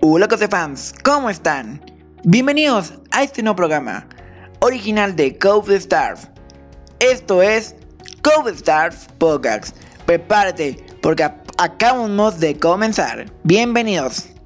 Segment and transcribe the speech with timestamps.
[0.00, 1.80] Hola fans, ¿cómo están?
[2.24, 4.08] Bienvenidos a este nuevo programa,
[4.60, 6.28] original de Code Stars.
[6.98, 7.76] Esto es
[8.22, 9.76] Code Stars Podcast.
[10.06, 11.28] Prepárate, porque
[11.58, 13.30] acabamos de comenzar.
[13.44, 14.37] Bienvenidos.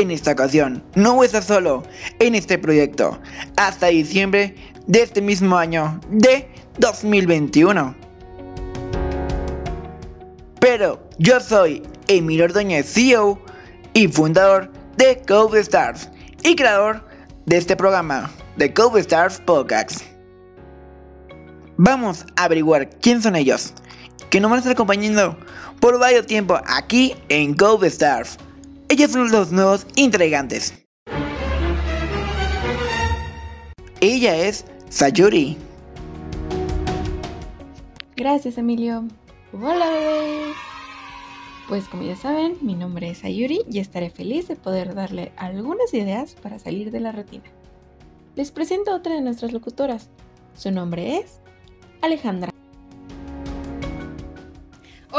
[0.00, 1.82] En esta ocasión, no estar solo
[2.20, 3.18] en este proyecto
[3.56, 4.54] hasta diciembre
[4.86, 6.48] de este mismo año de
[6.78, 7.96] 2021.
[10.60, 13.42] Pero yo soy Emilio Ordóñez, CEO
[13.92, 16.08] y fundador de Code Stars
[16.44, 17.04] y creador
[17.46, 20.02] de este programa, de Code Stars Podcast.
[21.76, 23.74] Vamos a averiguar quién son ellos,
[24.30, 25.36] que nos van a estar acompañando
[25.80, 28.38] por varios tiempo aquí en Code Stars
[28.88, 30.74] ellos son los nuevos integrantes.
[34.00, 35.56] Ella es Sayuri.
[38.16, 39.04] Gracias, Emilio.
[39.52, 40.56] Hola, bebés.
[41.68, 45.92] Pues como ya saben, mi nombre es Sayuri y estaré feliz de poder darle algunas
[45.92, 47.44] ideas para salir de la rutina.
[48.36, 50.08] Les presento a otra de nuestras locutoras.
[50.54, 51.40] Su nombre es
[52.00, 52.57] Alejandra.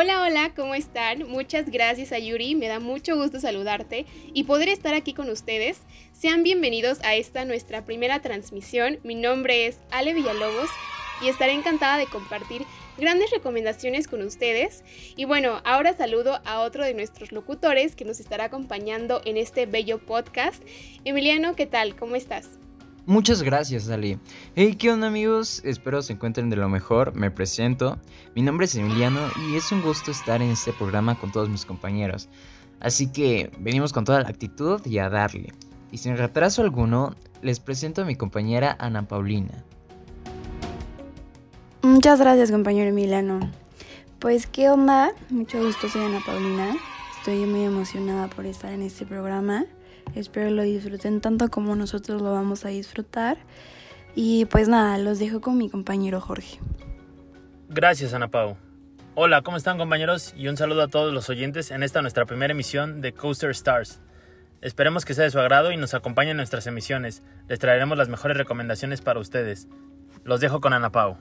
[0.00, 1.28] Hola, hola, ¿cómo están?
[1.28, 5.80] Muchas gracias a Yuri, me da mucho gusto saludarte y poder estar aquí con ustedes.
[6.12, 9.00] Sean bienvenidos a esta nuestra primera transmisión.
[9.02, 10.70] Mi nombre es Ale Villalobos
[11.20, 12.62] y estaré encantada de compartir
[12.96, 14.84] grandes recomendaciones con ustedes.
[15.16, 19.66] Y bueno, ahora saludo a otro de nuestros locutores que nos estará acompañando en este
[19.66, 20.62] bello podcast.
[21.04, 21.96] Emiliano, ¿qué tal?
[21.96, 22.60] ¿Cómo estás?
[23.08, 24.18] Muchas gracias, Ali.
[24.54, 25.62] Hey, ¿qué onda, amigos?
[25.64, 27.14] Espero se encuentren de lo mejor.
[27.14, 27.96] Me presento.
[28.34, 31.64] Mi nombre es Emiliano y es un gusto estar en este programa con todos mis
[31.64, 32.28] compañeros.
[32.80, 35.54] Así que venimos con toda la actitud y a darle.
[35.90, 39.64] Y sin retraso alguno, les presento a mi compañera Ana Paulina.
[41.80, 43.40] Muchas gracias, compañero Emiliano.
[44.18, 45.12] Pues, ¿qué onda?
[45.30, 46.76] Mucho gusto, soy Ana Paulina.
[47.16, 49.64] Estoy muy emocionada por estar en este programa.
[50.14, 53.38] Espero lo disfruten tanto como nosotros lo vamos a disfrutar.
[54.14, 56.58] Y pues nada, los dejo con mi compañero Jorge.
[57.68, 58.56] Gracias, Ana Pau.
[59.14, 60.32] Hola, ¿cómo están compañeros?
[60.36, 64.00] Y un saludo a todos los oyentes en esta nuestra primera emisión de Coaster Stars.
[64.60, 67.22] Esperemos que sea de su agrado y nos acompañen en nuestras emisiones.
[67.48, 69.68] Les traeremos las mejores recomendaciones para ustedes.
[70.24, 71.16] Los dejo con Ana Pau.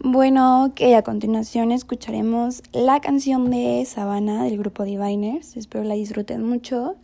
[0.00, 5.56] Bueno, que a continuación escucharemos la canción de Sabana del grupo Diviners.
[5.56, 6.96] Espero la disfruten mucho.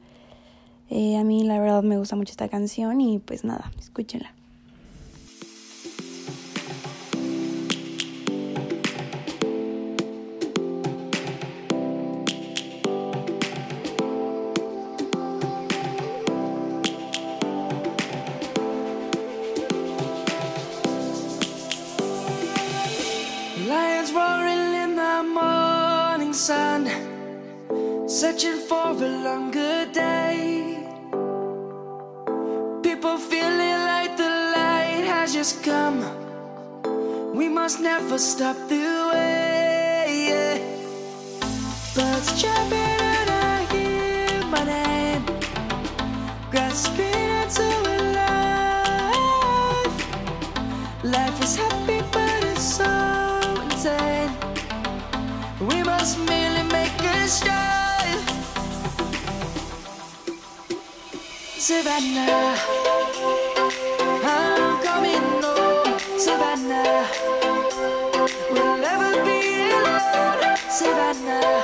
[0.91, 4.33] Eh, a mí la verdad me gusta mucho esta canción y pues nada, escúchenla.
[28.07, 29.54] Searching for a longer
[37.65, 40.29] must never stop the way.
[40.29, 40.59] Yeah.
[41.95, 45.25] Birds jumping and I hear my name,
[46.51, 47.67] grasping into
[48.21, 49.97] life.
[51.05, 52.93] Life is happy, but it's so
[53.63, 54.33] insane.
[55.59, 58.25] We must merely make a strive.
[61.57, 63.04] Savannah.
[70.85, 71.64] Savannah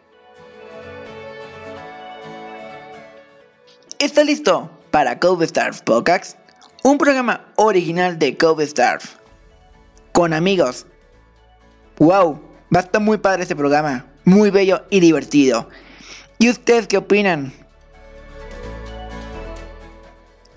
[4.01, 6.35] ¿Está listo para Cove Stars Podcast?
[6.81, 9.07] Un programa original de Cove Stars.
[10.11, 10.87] Con amigos.
[11.99, 12.41] ¡Wow!
[12.75, 14.07] Va a estar muy padre este programa.
[14.25, 15.69] Muy bello y divertido.
[16.39, 17.53] ¿Y ustedes qué opinan?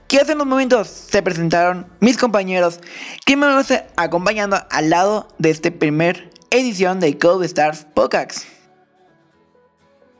[0.08, 2.80] Que hace unos momentos se presentaron mis compañeros
[3.26, 8.46] que me van a acompañando al lado de esta primer edición de Code Stars Podcast.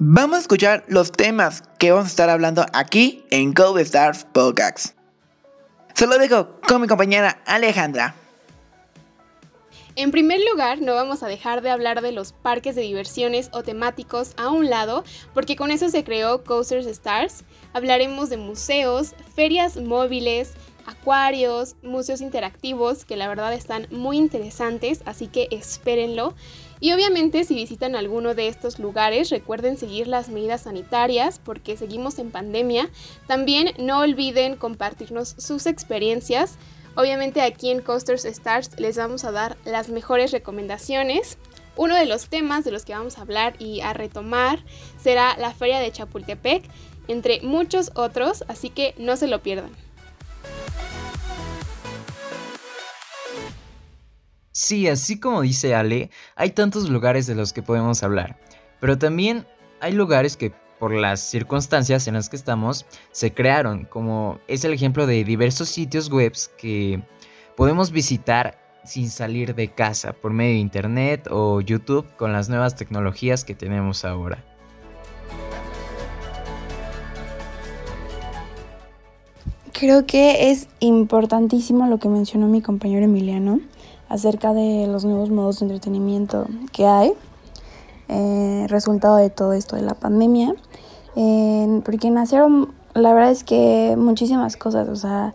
[0.07, 4.95] Vamos a escuchar los temas que vamos a estar hablando aquí en Code Stars Podcast.
[5.95, 8.15] Se lo dejo con mi compañera Alejandra.
[9.97, 13.63] En primer lugar, no vamos a dejar de hablar de los parques de diversiones o
[13.63, 17.45] temáticos a un lado, porque con eso se creó Coasters Stars.
[17.73, 20.53] Hablaremos de museos, ferias móviles,
[20.87, 26.35] acuarios, museos interactivos, que la verdad están muy interesantes, así que espérenlo.
[26.81, 32.19] Y obviamente si visitan alguno de estos lugares, recuerden seguir las medidas sanitarias porque seguimos
[32.19, 32.91] en pandemia.
[33.27, 36.57] También no olviden compartirnos sus experiencias.
[36.97, 41.39] Obviamente aquí en Coasters Stars les vamos a dar las mejores recomendaciones.
[41.77, 44.63] Uno de los temas de los que vamos a hablar y a retomar
[45.03, 46.65] será la Feria de Chapultepec,
[47.09, 49.84] entre muchos otros, así que no se lo pierdan.
[54.57, 58.39] Sí, así como dice Ale, hay tantos lugares de los que podemos hablar,
[58.79, 59.49] pero también
[59.81, 64.73] hay lugares que por las circunstancias en las que estamos se crearon, como es el
[64.73, 67.03] ejemplo de diversos sitios web que
[67.57, 72.77] podemos visitar sin salir de casa por medio de internet o YouTube con las nuevas
[72.77, 74.45] tecnologías que tenemos ahora.
[79.73, 83.59] Creo que es importantísimo lo que mencionó mi compañero Emiliano
[84.09, 87.13] acerca de los nuevos modos de entretenimiento que hay,
[88.09, 90.55] eh, resultado de todo esto de la pandemia,
[91.17, 95.35] eh, porque nacieron, la verdad es que muchísimas cosas, o sea,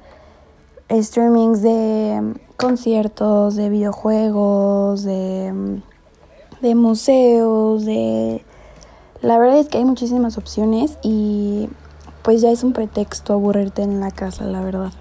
[0.91, 5.81] streamings de conciertos, de videojuegos, de,
[6.61, 8.43] de museos, de...
[9.21, 11.69] La verdad es que hay muchísimas opciones y
[12.23, 14.91] pues ya es un pretexto aburrirte en la casa, la verdad.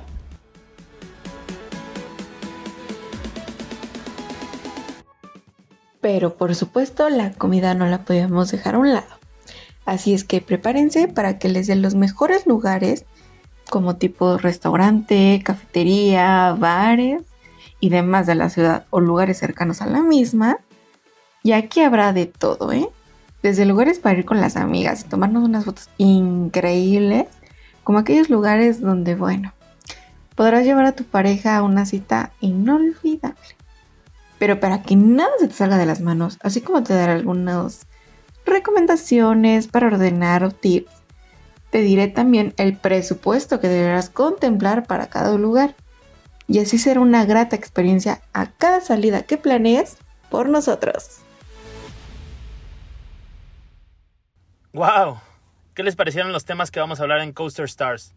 [6.09, 9.19] Pero por supuesto la comida no la podíamos dejar a un lado.
[9.85, 13.05] Así es que prepárense para que les den los mejores lugares
[13.69, 17.25] como tipo restaurante, cafetería, bares
[17.79, 20.61] y demás de la ciudad o lugares cercanos a la misma.
[21.43, 22.89] Y aquí habrá de todo, ¿eh?
[23.43, 27.27] Desde lugares para ir con las amigas y tomarnos unas fotos increíbles,
[27.85, 29.53] como aquellos lugares donde, bueno,
[30.35, 33.58] podrás llevar a tu pareja a una cita inolvidable.
[34.39, 37.87] Pero para que nada se te salga de las manos, así como te daré algunas
[38.47, 40.93] recomendaciones para ordenar o tips,
[41.71, 45.75] te diré también el presupuesto que deberás contemplar para cada lugar.
[46.47, 49.99] Y así será una grata experiencia a cada salida que planees
[50.31, 51.21] por nosotros.
[54.73, 55.21] ¡Wow!
[55.75, 58.15] ¿Qué les parecieron los temas que vamos a hablar en Coaster Stars?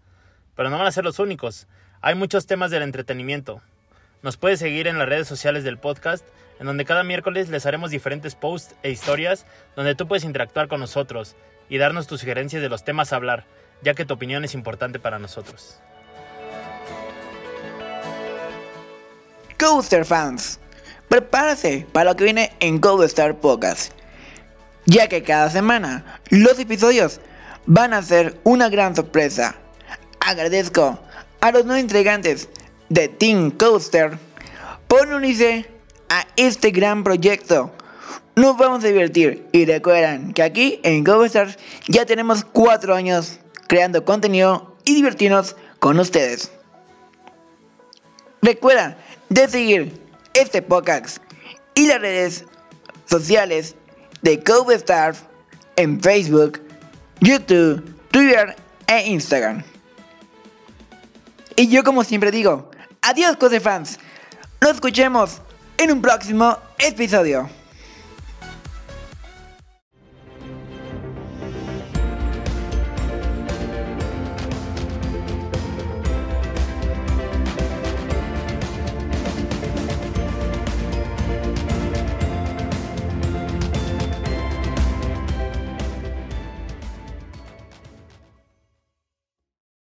[0.55, 1.67] Pero no van a ser los únicos.
[2.01, 3.61] Hay muchos temas del entretenimiento.
[4.23, 6.23] Nos puedes seguir en las redes sociales del podcast,
[6.59, 10.79] en donde cada miércoles les haremos diferentes posts e historias donde tú puedes interactuar con
[10.79, 11.35] nosotros
[11.69, 13.45] y darnos tus sugerencias de los temas a hablar,
[13.81, 15.79] ya que tu opinión es importante para nosotros.
[19.59, 20.59] Coaster fans,
[21.09, 23.91] prepárase para lo que viene en Coaster Podcast,
[24.85, 27.21] ya que cada semana los episodios
[27.65, 29.55] van a ser una gran sorpresa.
[30.19, 30.99] Agradezco
[31.39, 32.49] a los nuevos integrantes
[32.91, 34.17] de Team Coaster
[34.89, 35.65] por unirse
[36.09, 37.71] a este gran proyecto.
[38.35, 41.57] Nos vamos a divertir y recuerden que aquí en Coaster
[41.87, 46.51] ya tenemos 4 años creando contenido y divertirnos con ustedes.
[48.41, 48.97] Recuerda
[49.29, 50.01] de seguir
[50.33, 51.19] este podcast
[51.75, 52.43] y las redes
[53.05, 53.75] sociales
[54.21, 55.23] de Cove Stars
[55.77, 56.59] en Facebook,
[57.21, 58.53] YouTube, Twitter
[58.87, 59.63] e Instagram.
[61.55, 62.70] Y yo como siempre digo,
[63.01, 63.99] adiós Code fans,
[64.61, 65.41] nos escuchemos
[65.77, 67.60] en un próximo episodio.